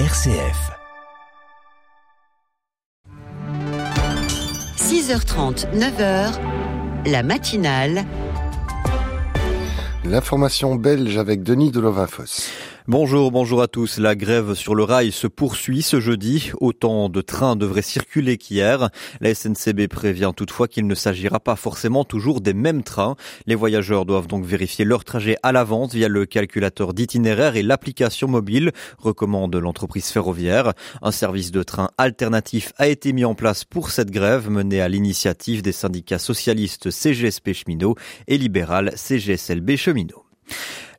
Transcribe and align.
RCF. 0.00 0.72
6h30, 4.76 5.68
9h, 5.72 6.32
la 7.06 7.22
matinale. 7.22 8.04
L'information 10.04 10.74
belge 10.74 11.16
avec 11.16 11.44
Denis 11.44 11.70
Delovinfos. 11.70 12.50
Bonjour, 12.86 13.30
bonjour 13.30 13.62
à 13.62 13.66
tous. 13.66 13.96
La 13.96 14.14
grève 14.14 14.52
sur 14.52 14.74
le 14.74 14.82
rail 14.82 15.10
se 15.10 15.26
poursuit 15.26 15.80
ce 15.80 16.00
jeudi. 16.00 16.52
Autant 16.60 17.08
de 17.08 17.22
trains 17.22 17.56
devraient 17.56 17.80
circuler 17.80 18.36
qu'hier. 18.36 18.90
La 19.22 19.34
SNCB 19.34 19.88
prévient 19.88 20.32
toutefois 20.36 20.68
qu'il 20.68 20.86
ne 20.86 20.94
s'agira 20.94 21.40
pas 21.40 21.56
forcément 21.56 22.04
toujours 22.04 22.42
des 22.42 22.52
mêmes 22.52 22.82
trains. 22.82 23.16
Les 23.46 23.54
voyageurs 23.54 24.04
doivent 24.04 24.26
donc 24.26 24.44
vérifier 24.44 24.84
leur 24.84 25.02
trajet 25.02 25.38
à 25.42 25.50
l'avance 25.50 25.94
via 25.94 26.08
le 26.08 26.26
calculateur 26.26 26.92
d'itinéraire 26.92 27.56
et 27.56 27.62
l'application 27.62 28.28
mobile, 28.28 28.70
recommande 28.98 29.56
l'entreprise 29.56 30.08
ferroviaire. 30.08 30.74
Un 31.00 31.10
service 31.10 31.52
de 31.52 31.62
train 31.62 31.88
alternatif 31.96 32.74
a 32.76 32.86
été 32.88 33.14
mis 33.14 33.24
en 33.24 33.34
place 33.34 33.64
pour 33.64 33.88
cette 33.88 34.10
grève 34.10 34.50
menée 34.50 34.82
à 34.82 34.88
l'initiative 34.90 35.62
des 35.62 35.72
syndicats 35.72 36.18
socialistes 36.18 36.90
CGSP 36.90 37.54
Cheminot 37.54 37.94
et 38.28 38.36
libéral 38.36 38.92
CGSLB 38.94 39.78
Cheminot. 39.78 40.26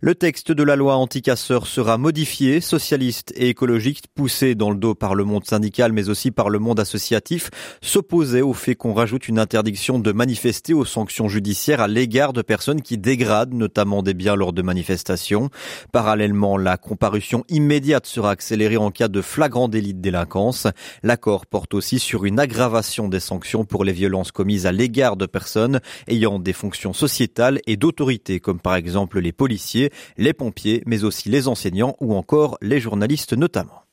Le 0.05 0.13
texte 0.13 0.51
de 0.51 0.61
la 0.61 0.75
loi 0.75 0.97
anti-casseurs 0.97 1.65
sera 1.65 1.97
modifié. 1.97 2.61
Socialistes 2.61 3.33
et 3.35 3.49
écologistes, 3.49 4.05
poussés 4.13 4.53
dans 4.53 4.69
le 4.69 4.75
dos 4.75 4.93
par 4.93 5.15
le 5.15 5.23
monde 5.23 5.47
syndical 5.47 5.93
mais 5.93 6.09
aussi 6.09 6.29
par 6.29 6.51
le 6.51 6.59
monde 6.59 6.79
associatif, 6.79 7.49
s'opposaient 7.81 8.43
au 8.43 8.53
fait 8.53 8.75
qu'on 8.75 8.93
rajoute 8.93 9.27
une 9.27 9.39
interdiction 9.39 9.97
de 9.97 10.11
manifester 10.11 10.75
aux 10.75 10.85
sanctions 10.85 11.27
judiciaires 11.27 11.81
à 11.81 11.87
l'égard 11.87 12.33
de 12.33 12.43
personnes 12.43 12.83
qui 12.83 12.99
dégradent 12.99 13.55
notamment 13.55 14.03
des 14.03 14.13
biens 14.13 14.35
lors 14.35 14.53
de 14.53 14.61
manifestations. 14.61 15.49
Parallèlement, 15.91 16.55
la 16.59 16.77
comparution 16.77 17.43
immédiate 17.49 18.05
sera 18.05 18.29
accélérée 18.29 18.77
en 18.77 18.91
cas 18.91 19.07
de 19.07 19.23
flagrant 19.23 19.69
délit 19.69 19.95
de 19.95 20.01
délinquance. 20.01 20.67
L'accord 21.01 21.47
porte 21.47 21.73
aussi 21.73 21.97
sur 21.97 22.25
une 22.25 22.39
aggravation 22.39 23.07
des 23.07 23.19
sanctions 23.19 23.65
pour 23.65 23.83
les 23.83 23.93
violences 23.93 24.31
commises 24.31 24.67
à 24.67 24.71
l'égard 24.71 25.17
de 25.17 25.25
personnes 25.25 25.79
ayant 26.07 26.37
des 26.37 26.53
fonctions 26.53 26.93
sociétales 26.93 27.59
et 27.65 27.75
d'autorité 27.75 28.39
comme 28.39 28.59
par 28.59 28.75
exemple 28.75 29.19
les 29.19 29.31
policiers 29.31 29.91
les 30.17 30.33
pompiers, 30.33 30.83
mais 30.85 31.03
aussi 31.03 31.29
les 31.29 31.47
enseignants 31.47 31.95
ou 31.99 32.15
encore 32.15 32.57
les 32.61 32.79
journalistes 32.79 33.33
notamment. 33.33 33.84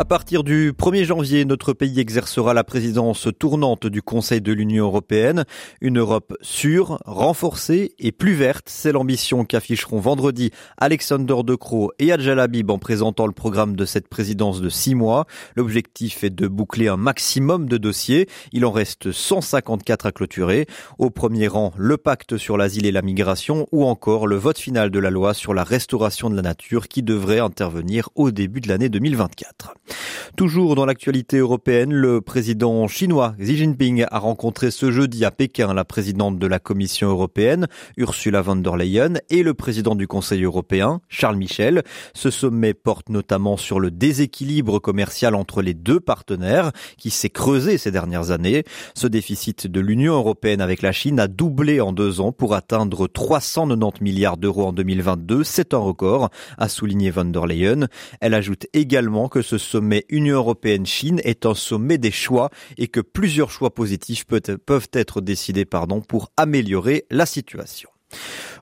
À 0.00 0.06
partir 0.06 0.44
du 0.44 0.72
1er 0.72 1.04
janvier, 1.04 1.44
notre 1.44 1.74
pays 1.74 2.00
exercera 2.00 2.54
la 2.54 2.64
présidence 2.64 3.28
tournante 3.38 3.86
du 3.86 4.00
Conseil 4.00 4.40
de 4.40 4.50
l'Union 4.50 4.86
européenne. 4.86 5.44
Une 5.82 5.98
Europe 5.98 6.38
sûre, 6.40 7.02
renforcée 7.04 7.92
et 7.98 8.10
plus 8.10 8.32
verte, 8.32 8.64
c'est 8.70 8.92
l'ambition 8.92 9.44
qu'afficheront 9.44 10.00
vendredi 10.00 10.52
Alexander 10.78 11.34
De 11.44 11.54
Croo 11.54 11.92
et 11.98 12.12
Adjal 12.12 12.40
Habib 12.40 12.70
en 12.70 12.78
présentant 12.78 13.26
le 13.26 13.34
programme 13.34 13.76
de 13.76 13.84
cette 13.84 14.08
présidence 14.08 14.62
de 14.62 14.70
six 14.70 14.94
mois. 14.94 15.26
L'objectif 15.54 16.24
est 16.24 16.30
de 16.30 16.48
boucler 16.48 16.88
un 16.88 16.96
maximum 16.96 17.68
de 17.68 17.76
dossiers. 17.76 18.26
Il 18.52 18.64
en 18.64 18.70
reste 18.70 19.12
154 19.12 20.06
à 20.06 20.12
clôturer. 20.12 20.64
Au 20.96 21.10
premier 21.10 21.46
rang, 21.46 21.74
le 21.76 21.98
pacte 21.98 22.38
sur 22.38 22.56
l'asile 22.56 22.86
et 22.86 22.92
la 22.92 23.02
migration 23.02 23.66
ou 23.70 23.84
encore 23.84 24.26
le 24.26 24.36
vote 24.36 24.58
final 24.58 24.90
de 24.90 24.98
la 24.98 25.10
loi 25.10 25.34
sur 25.34 25.52
la 25.52 25.62
restauration 25.62 26.30
de 26.30 26.36
la 26.36 26.42
nature 26.42 26.88
qui 26.88 27.02
devrait 27.02 27.40
intervenir 27.40 28.08
au 28.14 28.30
début 28.30 28.62
de 28.62 28.68
l'année 28.68 28.88
2024. 28.88 29.74
Toujours 30.36 30.74
dans 30.74 30.86
l'actualité 30.86 31.38
européenne, 31.38 31.92
le 31.92 32.20
président 32.20 32.88
chinois 32.88 33.34
Xi 33.38 33.56
Jinping 33.56 34.06
a 34.10 34.18
rencontré 34.18 34.70
ce 34.70 34.90
jeudi 34.90 35.24
à 35.24 35.30
Pékin 35.30 35.74
la 35.74 35.84
présidente 35.84 36.38
de 36.38 36.46
la 36.46 36.58
Commission 36.58 37.08
européenne, 37.08 37.66
Ursula 37.96 38.42
von 38.42 38.56
der 38.56 38.76
Leyen, 38.76 39.14
et 39.28 39.42
le 39.42 39.54
président 39.54 39.94
du 39.94 40.06
Conseil 40.06 40.44
européen, 40.44 41.00
Charles 41.08 41.36
Michel. 41.36 41.82
Ce 42.14 42.30
sommet 42.30 42.74
porte 42.74 43.08
notamment 43.08 43.56
sur 43.56 43.80
le 43.80 43.90
déséquilibre 43.90 44.78
commercial 44.78 45.34
entre 45.34 45.62
les 45.62 45.74
deux 45.74 46.00
partenaires 46.00 46.72
qui 46.96 47.10
s'est 47.10 47.30
creusé 47.30 47.78
ces 47.78 47.90
dernières 47.90 48.30
années. 48.30 48.64
Ce 48.94 49.06
déficit 49.06 49.66
de 49.66 49.80
l'Union 49.80 50.14
européenne 50.14 50.60
avec 50.60 50.82
la 50.82 50.92
Chine 50.92 51.20
a 51.20 51.28
doublé 51.28 51.80
en 51.80 51.92
deux 51.92 52.20
ans 52.20 52.32
pour 52.32 52.54
atteindre 52.54 53.06
390 53.06 54.02
milliards 54.02 54.36
d'euros 54.36 54.66
en 54.66 54.72
2022. 54.72 55.44
C'est 55.44 55.74
un 55.74 55.78
record, 55.78 56.30
a 56.58 56.68
souligné 56.68 57.10
von 57.10 57.24
der 57.26 57.46
Leyen. 57.46 57.88
Elle 58.20 58.34
ajoute 58.34 58.66
également 58.72 59.28
que 59.28 59.42
ce 59.42 59.58
sommet 59.70 60.04
Union 60.08 60.36
européenne-Chine 60.36 61.20
est 61.22 61.46
un 61.46 61.54
sommet 61.54 61.98
des 61.98 62.10
choix 62.10 62.50
et 62.76 62.88
que 62.88 63.00
plusieurs 63.00 63.50
choix 63.50 63.72
positifs 63.72 64.26
peuvent 64.26 64.88
être 64.92 65.20
décidés 65.20 65.64
pour 66.00 66.32
améliorer 66.36 67.06
la 67.10 67.26
situation. 67.26 67.88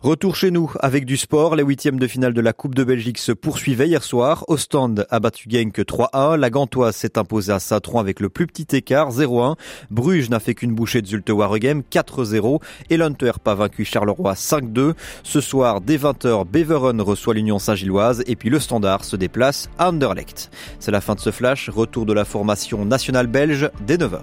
Retour 0.01 0.37
chez 0.37 0.51
nous 0.51 0.71
avec 0.81 1.05
du 1.05 1.17
sport. 1.17 1.57
Les 1.57 1.63
huitièmes 1.63 1.99
de 1.99 2.07
finale 2.07 2.33
de 2.33 2.41
la 2.41 2.53
Coupe 2.53 2.75
de 2.75 2.85
Belgique 2.85 3.19
se 3.19 3.33
poursuivaient 3.33 3.89
hier 3.89 4.05
soir. 4.05 4.45
Ostende 4.49 5.07
a 5.11 5.21
battu 5.21 5.49
Genk 5.51 5.77
3-1. 5.77 6.37
La 6.37 6.51
Gantoise 6.51 6.95
s'est 6.95 7.19
imposée 7.19 7.53
à 7.53 7.59
Satron 7.59 7.99
avec 7.99 8.21
le 8.21 8.29
plus 8.29 8.47
petit 8.47 8.77
écart 8.77 9.11
0-1. 9.11 9.57
Bruges 9.91 10.31
n'a 10.31 10.41
fait 10.41 10.55
qu'une 10.55 10.75
bouchée 10.75 11.03
de 11.03 11.07
Zulte 11.07 11.31
Waregem 11.31 11.83
4-0. 11.91 12.61
Et 12.91 12.97
l'Antwerp 12.97 13.47
a 13.49 13.55
vaincu 13.55 13.85
Charleroi 13.85 14.35
5-2. 14.35 14.95
Ce 15.23 15.41
soir, 15.41 15.81
dès 15.81 15.97
20h, 15.97 16.47
Beveren 16.47 17.01
reçoit 17.01 17.35
l'Union 17.35 17.59
Saint-Gilloise 17.59 18.23
et 18.27 18.37
puis 18.37 18.51
le 18.51 18.61
Standard 18.61 19.05
se 19.05 19.17
déplace 19.17 19.69
à 19.79 19.89
Anderlecht. 19.89 20.51
C'est 20.79 20.93
la 20.93 21.01
fin 21.01 21.15
de 21.15 21.21
ce 21.21 21.31
flash. 21.31 21.71
Retour 21.71 22.07
de 22.07 22.13
la 22.13 22.25
formation 22.25 22.85
nationale 22.85 23.27
belge 23.27 23.71
dès 23.87 23.97
9h. 23.97 24.21